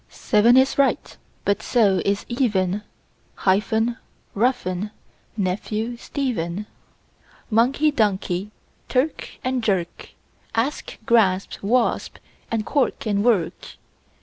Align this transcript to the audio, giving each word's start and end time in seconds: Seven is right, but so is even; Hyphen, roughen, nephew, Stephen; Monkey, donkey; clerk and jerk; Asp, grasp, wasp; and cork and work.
Seven 0.09 0.57
is 0.57 0.79
right, 0.79 1.15
but 1.45 1.61
so 1.61 2.01
is 2.03 2.25
even; 2.27 2.81
Hyphen, 3.35 3.97
roughen, 4.33 4.89
nephew, 5.37 5.95
Stephen; 5.95 6.65
Monkey, 7.51 7.91
donkey; 7.91 8.49
clerk 8.89 9.29
and 9.43 9.63
jerk; 9.63 10.09
Asp, 10.55 10.93
grasp, 11.05 11.61
wasp; 11.61 12.17
and 12.49 12.65
cork 12.65 13.05
and 13.05 13.23
work. 13.23 13.77